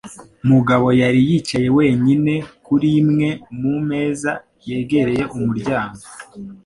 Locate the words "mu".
3.59-3.75